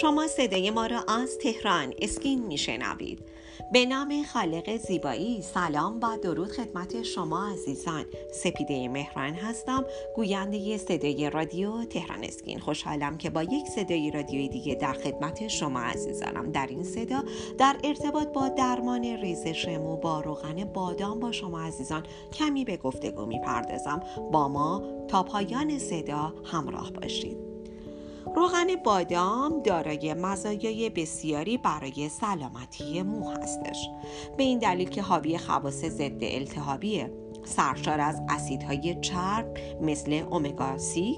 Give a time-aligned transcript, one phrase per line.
[0.00, 3.22] شما صدای ما را از تهران اسکین میشنوید.
[3.72, 8.04] به نام خالق زیبایی سلام و درود خدمت شما عزیزان.
[8.32, 9.84] سپیده مهران هستم
[10.16, 12.58] گوینده صدای رادیو تهران اسکین.
[12.58, 16.52] خوشحالم که با یک صدای رادیوی دیگه در خدمت شما عزیزانم.
[16.52, 17.22] در این صدا
[17.58, 23.26] در ارتباط با درمان ریزش مو با روغن بادام با شما عزیزان کمی به گفتگو
[23.26, 24.02] می‌پردازم.
[24.32, 27.47] با ما تا پایان صدا همراه باشید.
[28.36, 33.88] روغن بادام دارای مزایای بسیاری برای سلامتی مو هستش.
[34.36, 37.12] به این دلیل که حاوی خواص ضد التهابیه
[37.44, 41.16] سرشار از اسیدهای چرب مثل اومگا 6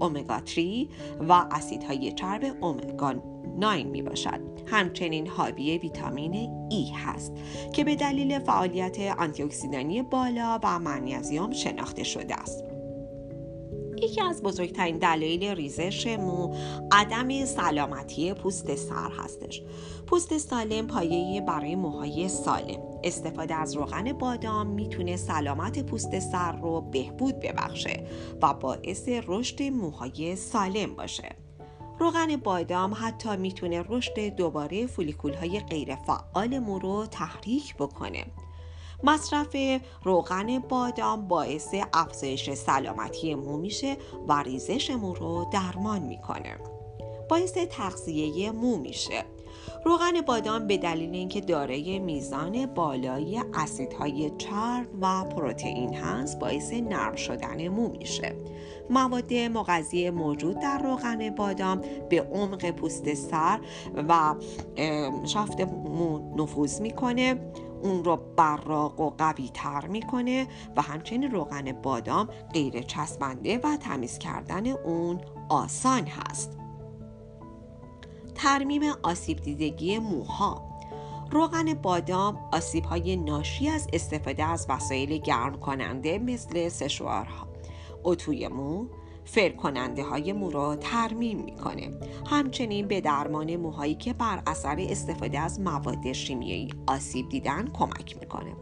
[0.00, 0.86] اومگا 3
[1.28, 3.14] و اسیدهای چرب اومگا
[3.58, 6.34] 9 می باشد همچنین حاوی ویتامین
[6.70, 7.32] ای هست
[7.72, 12.69] که به دلیل فعالیت آنتی بالا و منیزیم شناخته شده است.
[14.02, 16.54] یکی از بزرگترین دلایل ریزش مو
[16.92, 19.62] عدم سلامتی پوست سر هستش.
[20.06, 22.80] پوست سالم پایه برای موهای سالم.
[23.04, 28.06] استفاده از روغن بادام می‌تونه سلامت پوست سر رو بهبود ببخشه
[28.42, 31.36] و باعث رشد موهای سالم باشه.
[31.98, 35.96] روغن بادام حتی می‌تونه رشد دوباره فولیکول های غیر
[36.58, 38.24] مو رو تحریک بکنه.
[39.02, 39.56] مصرف
[40.04, 43.96] روغن بادام باعث افزایش سلامتی مو میشه
[44.28, 46.58] و ریزش مو رو درمان می‌کنه.
[47.30, 49.24] باعث تغذیه مو میشه.
[49.84, 57.16] روغن بادام به دلیل اینکه دارای میزان بالای اسیدهای چرب و پروتئین هست باعث نرم
[57.16, 58.36] شدن مو میشه.
[58.90, 63.60] مواد مغذی موجود در روغن بادام به عمق پوست سر
[64.08, 64.34] و
[65.26, 67.52] شافت مو نفوذ می‌کنه.
[67.82, 74.18] اون رو براق و قوی تر می‌کنه و همچنین روغن بادام غیر چسبنده و تمیز
[74.18, 76.59] کردن اون آسان هست.
[78.42, 80.70] ترمیم آسیب دیدگی موها.
[81.30, 87.48] روغن بادام آسیب های ناشی از استفاده از وسایل گرم کننده مثل سشوارها.
[88.04, 88.86] اتوی مو
[89.32, 91.90] فر کننده های مو را ترمیم می‌کنه.
[92.26, 98.52] همچنین به درمان موهایی که بر اثر استفاده از مواد شیمیایی آسیب دیدن کمک می‌کنه.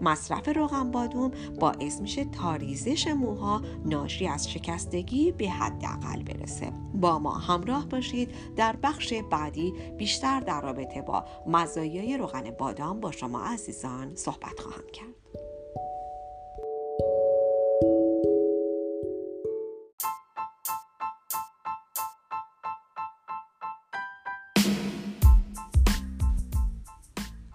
[0.00, 1.30] مصرف روغن بادوم
[1.60, 6.72] باعث میشه تاریزش موها ناشی از شکستگی به حداقل برسه.
[6.94, 8.30] با ما همراه باشید.
[8.56, 14.86] در بخش بعدی بیشتر در رابطه با مزایای روغن بادام با شما عزیزان صحبت خواهم
[14.92, 15.23] کرد.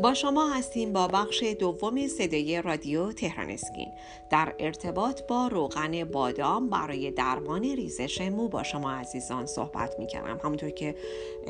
[0.00, 3.88] با شما هستیم با بخش دوم صدای رادیو تهران اسکین.
[4.30, 10.40] در ارتباط با روغن بادام برای درمان ریزش مو با شما عزیزان صحبت می کنم
[10.44, 10.94] همونطور که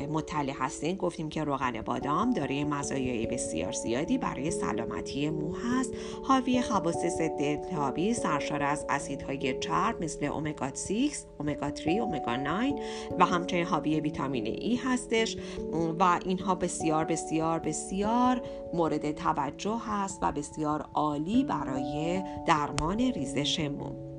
[0.09, 5.93] مطلع هستین گفتیم که روغن بادام دارای مزایای بسیار زیادی برای سلامتی مو هست.
[6.23, 12.75] حاوی خواص ضد التهابی سرشار از اسیدهای چرب مثل اومگا 6 اومگا 3 اومگا 9
[13.19, 15.37] و همچنین حاوی ویتامین ای هستش.
[15.99, 18.32] و اینها بسیار بسیار بسیار
[18.73, 24.13] مورد توجه هست و بسیار عالی برای درمان ریزش مو.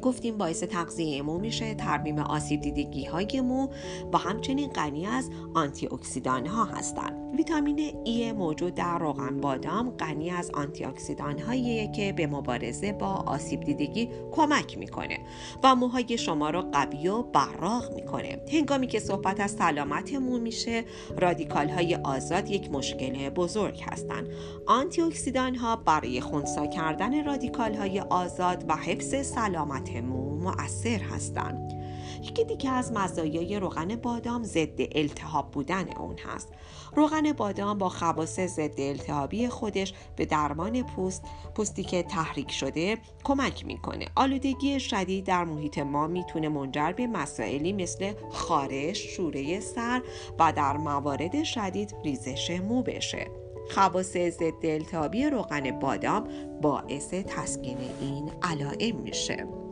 [0.00, 3.68] گفتیم باعث تغذیه مو میشه ترمیم آسیب دیدگی های مو
[4.12, 7.23] و همچنین غنی از آنتی اکسیدان ها هستند.
[7.36, 13.06] ویتامین ای موجود در روغن بادام غنی از آنتی اکسیدان هایی که به مبارزه با
[13.06, 15.18] آسیب دیدگی کمک می‌کنه
[15.62, 18.38] و موهای شما رو قوی و براق می‌کنه.
[18.52, 20.84] هنگامی که صحبت از سلامت مو میشه
[21.18, 24.28] رادیکال های آزاد یک مشکل بزرگ هستند.
[24.66, 31.83] آنتی اکسیدان ها برای خونسا کردن رادیکال های آزاد و حفظ سلامت مو مؤثر هستند.
[32.24, 36.48] یکی دیگه از مزایای روغن بادام ضد التهاب بودن اون هست.
[36.96, 41.22] روغن بادام با خواص ضد التهابی خودش به درمان پوست
[41.54, 44.06] پوستی که تحریک شده کمک می‌کنه.
[44.16, 50.02] آلودگی شدید در محیط ما می‌تونه منجر به مسائلی مثل خارش شوره سر
[50.38, 53.30] و در موارد شدید ریزش مو بشه.
[53.70, 56.28] خواص ضد التهابی روغن بادام
[56.62, 59.63] باعث تسکین این علائم میشه.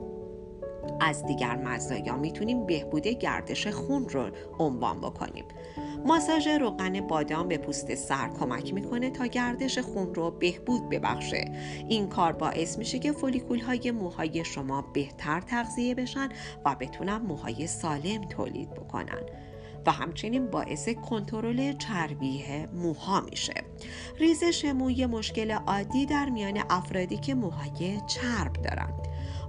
[1.00, 5.44] از دیگر مزایا می‌تونیم بهبود گردش خون رو عنوان بکنیم.
[6.06, 11.44] ماساژ روغن بادام به پوست سر کمک می‌کنه تا گردش خون رو بهبود ببخشه.
[11.88, 16.28] این کار باعث میشه که فولیکول های موهای شما بهتر تغذیه بشن
[16.64, 19.22] و بتونن موهای سالم تولید بکنن.
[19.86, 22.44] و همچنین باعث کنترل چربی
[22.74, 23.54] موها میشه.
[24.18, 28.92] ریزش مو مشکل عادی در میان افرادی که موهای چرب دارن.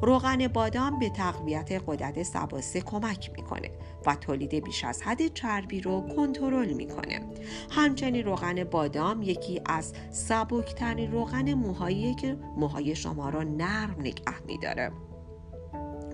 [0.06, 3.72] روغن بادام به تقویت قدرت سباسه کمک می‌کنه
[4.06, 7.22] و تولید بیش از حد چربی رو کنترل می‌کنه.
[7.70, 14.92] همچنین روغن بادام یکی از سبکترین روغن موهایی که موهای شما رو نرم نگه میداره.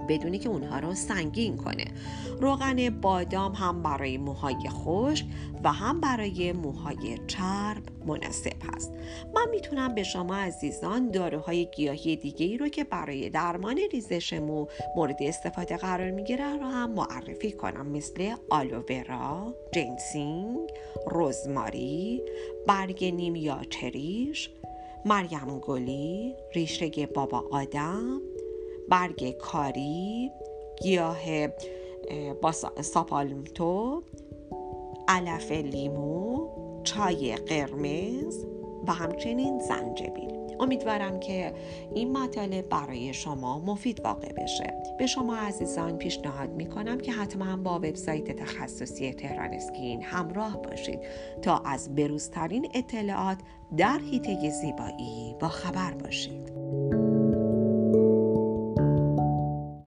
[0.09, 1.85] بدونی که اونها رو سنگین کنه.
[2.41, 5.25] روغن بادام هم برای موهای خشک
[5.63, 8.93] و هم برای موهای چرب مناسب هست.
[9.35, 14.65] من می‌تونم به شما عزیزان داروهای گیاهی دیگه ای رو که برای درمان ریزش مو
[14.95, 17.87] مورد استفاده قرار می‌گیره رو هم معرفی کنم.
[17.87, 20.69] مثل آلوورا، جنسینگ،
[21.11, 22.21] رزماری،
[22.67, 24.49] برگ نیم یا چریش،
[25.05, 28.21] مریم گلی، ریشه بابا آدم،
[28.89, 30.31] برگ کاری
[30.81, 31.47] گیاه
[32.41, 32.51] با
[32.81, 34.03] ساپالمتو
[35.07, 36.49] علف لیمو
[36.83, 38.45] چای قرمز
[38.87, 40.39] و همچنین زنجبیل.
[40.59, 41.53] امیدوارم که
[41.95, 44.73] این مطالب برای شما مفید واقع بشه.
[44.99, 50.99] به شما عزیزان پیشنهاد می‌کنم که حتما با وبسایت تخصصی تهران اسکین همراه باشید
[51.41, 53.37] تا از بروزترین اطلاعات
[53.77, 56.68] در حیطه زیبایی با خبر باشید.